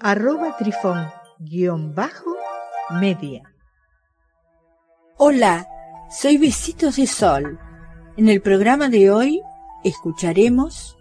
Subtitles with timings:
[0.00, 2.36] arroba trifón guion bajo
[3.00, 3.42] media.
[5.16, 5.66] Hola,
[6.10, 7.58] soy Besitos de Sol.
[8.16, 9.40] En el programa de hoy
[9.84, 10.96] escucharemos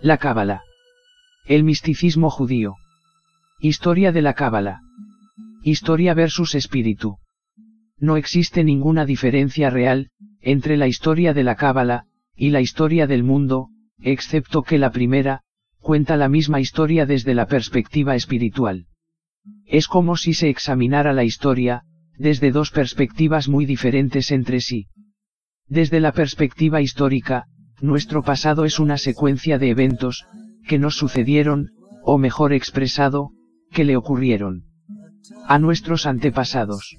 [0.00, 0.62] La Cábala.
[1.46, 2.76] El misticismo judío.
[3.60, 4.80] Historia de la Cábala.
[5.62, 7.18] Historia versus espíritu.
[7.98, 13.24] No existe ninguna diferencia real entre la historia de la Cábala y la historia del
[13.24, 15.42] mundo, excepto que la primera
[15.80, 18.86] cuenta la misma historia desde la perspectiva espiritual.
[19.66, 21.82] Es como si se examinara la historia
[22.18, 24.88] desde dos perspectivas muy diferentes entre sí.
[25.66, 27.46] Desde la perspectiva histórica,
[27.80, 30.26] nuestro pasado es una secuencia de eventos
[30.68, 31.70] que nos sucedieron,
[32.02, 33.30] o mejor expresado,
[33.72, 34.64] que le ocurrieron
[35.46, 36.96] a nuestros antepasados.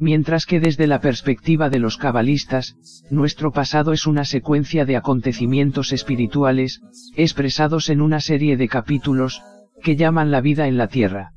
[0.00, 2.76] Mientras que desde la perspectiva de los cabalistas,
[3.10, 6.80] nuestro pasado es una secuencia de acontecimientos espirituales,
[7.16, 9.42] expresados en una serie de capítulos,
[9.82, 11.32] que llaman la vida en la tierra.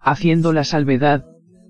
[0.00, 1.24] Haciendo la salvedad,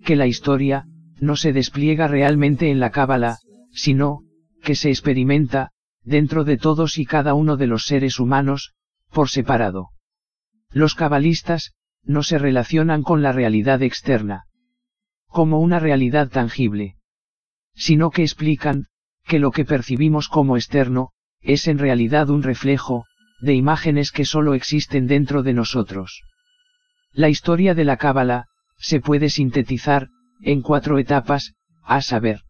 [0.04, 0.86] que la historia,
[1.20, 3.38] no se despliega realmente en la cábala,
[3.70, 4.22] sino,
[4.60, 5.70] que se experimenta,
[6.02, 8.74] dentro de todos y cada uno de los seres humanos,
[9.12, 9.90] por separado.
[10.70, 14.47] Los cabalistas, no se relacionan con la realidad externa
[15.28, 16.96] como una realidad tangible,
[17.74, 18.86] sino que explican,
[19.24, 23.04] que lo que percibimos como externo, es en realidad un reflejo,
[23.40, 26.22] de imágenes que solo existen dentro de nosotros.
[27.12, 28.46] La historia de la Cábala,
[28.78, 30.08] se puede sintetizar,
[30.40, 32.42] en cuatro etapas, a saber.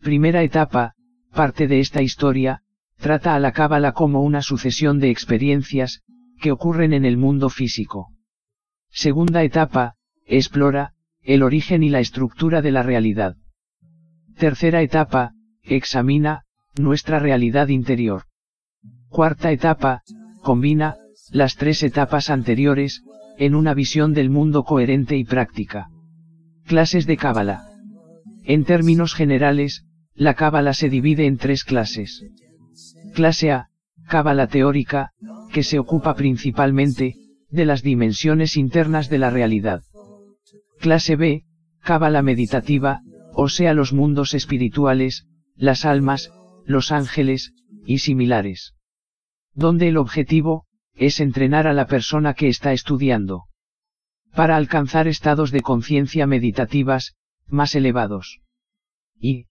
[0.00, 0.94] Primera etapa,
[1.32, 2.62] parte de esta historia,
[2.98, 6.02] trata a la Cábala como una sucesión de experiencias,
[6.40, 8.12] que ocurren en el mundo físico.
[8.90, 10.94] Segunda etapa, explora,
[11.26, 13.36] el origen y la estructura de la realidad.
[14.38, 15.32] Tercera etapa,
[15.64, 16.44] examina,
[16.78, 18.22] nuestra realidad interior.
[19.08, 20.02] Cuarta etapa,
[20.42, 20.96] combina,
[21.32, 23.02] las tres etapas anteriores,
[23.38, 25.88] en una visión del mundo coherente y práctica.
[26.64, 27.64] Clases de Cábala.
[28.44, 29.84] En términos generales,
[30.14, 32.24] la Cábala se divide en tres clases.
[33.14, 33.70] Clase A,
[34.08, 35.10] Cábala teórica,
[35.52, 37.16] que se ocupa principalmente,
[37.50, 39.82] de las dimensiones internas de la realidad.
[40.80, 41.44] Clase B,
[41.80, 43.00] Cábala meditativa,
[43.32, 46.32] o sea los mundos espirituales, las almas,
[46.64, 47.52] los ángeles,
[47.84, 48.74] y similares.
[49.54, 53.44] Donde el objetivo, es entrenar a la persona que está estudiando.
[54.34, 57.14] Para alcanzar estados de conciencia meditativas,
[57.46, 58.40] más elevados.
[59.18, 59.46] Y,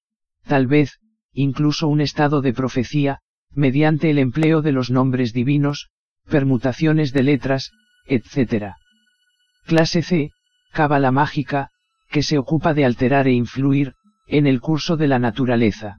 [0.46, 1.00] tal vez,
[1.31, 3.22] incluso un estado de profecía,
[3.52, 5.90] mediante el empleo de los nombres divinos,
[6.30, 7.72] permutaciones de letras,
[8.08, 8.74] etc.
[9.66, 10.31] Clase C,
[10.78, 11.62] cábala mágica,
[12.13, 13.88] que se ocupa de alterar e influir,
[14.28, 15.90] en el curso de la naturaleza.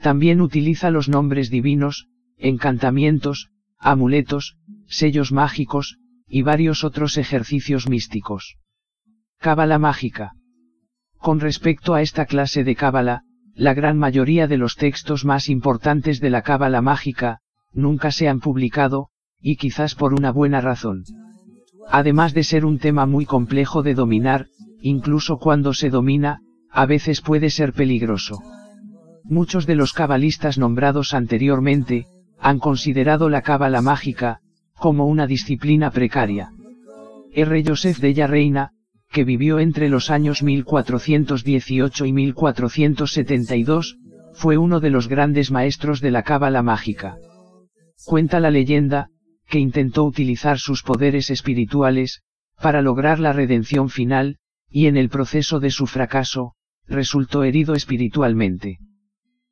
[0.00, 2.06] También utiliza los nombres divinos,
[2.38, 4.56] encantamientos, amuletos,
[4.86, 8.58] sellos mágicos, y varios otros ejercicios místicos.
[9.38, 10.32] Cábala mágica.
[11.18, 13.24] Con respecto a esta clase de cábala,
[13.54, 17.40] la gran mayoría de los textos más importantes de la cábala mágica,
[17.72, 19.08] nunca se han publicado,
[19.40, 21.02] y quizás por una buena razón.
[21.90, 24.46] Además de ser un tema muy complejo de dominar,
[24.80, 26.40] incluso cuando se domina,
[26.70, 28.38] a veces puede ser peligroso.
[29.24, 32.06] Muchos de los cabalistas nombrados anteriormente,
[32.38, 34.40] han considerado la cábala mágica,
[34.78, 36.52] como una disciplina precaria.
[37.32, 37.64] R.
[37.66, 38.72] Joseph de la Reina,
[39.10, 43.98] que vivió entre los años 1418 y 1472,
[44.32, 47.18] fue uno de los grandes maestros de la cábala mágica.
[48.04, 49.10] Cuenta la leyenda,
[49.50, 52.22] que intentó utilizar sus poderes espirituales,
[52.62, 54.38] para lograr la redención final,
[54.70, 56.54] y en el proceso de su fracaso,
[56.86, 58.78] resultó herido espiritualmente.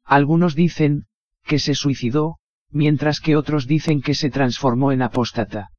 [0.04, 1.06] Algunos dicen,
[1.44, 2.36] que se suicidó,
[2.70, 5.70] mientras que otros dicen que se transformó en apóstata.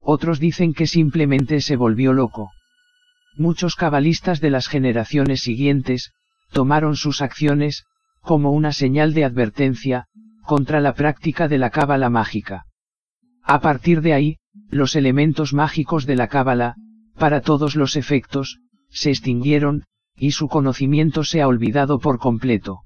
[0.00, 2.50] Otros dicen que simplemente se volvió loco.
[3.36, 6.12] Muchos cabalistas de las generaciones siguientes,
[6.52, 7.84] tomaron sus acciones,
[8.20, 10.06] como una señal de advertencia,
[10.46, 12.66] contra la práctica de la cábala mágica.
[13.42, 14.36] A partir de ahí,
[14.68, 16.76] los elementos mágicos de la cábala,
[17.18, 19.84] para todos los efectos, se extinguieron,
[20.14, 22.82] y su conocimiento se ha olvidado por completo.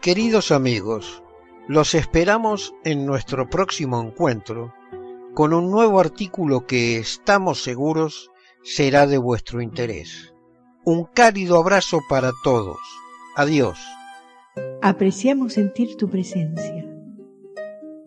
[0.00, 1.22] Queridos amigos,
[1.66, 4.72] los esperamos en nuestro próximo encuentro
[5.34, 8.30] con un nuevo artículo que estamos seguros
[8.64, 10.34] será de vuestro interés.
[10.84, 12.78] Un cálido abrazo para todos.
[13.36, 13.78] Adiós.
[14.82, 16.87] Apreciamos sentir tu presencia.